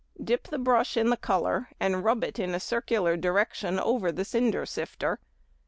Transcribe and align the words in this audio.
Dip 0.19 0.47
the 0.47 0.57
brush 0.57 0.97
in 0.97 1.11
the 1.11 1.15
colour 1.15 1.69
and 1.79 2.03
rub 2.03 2.23
it 2.23 2.39
in 2.39 2.55
a 2.55 2.59
circular 2.59 3.15
direction 3.15 3.79
over 3.79 4.11
the 4.11 4.25
cinder 4.25 4.65
sifter. 4.65 5.19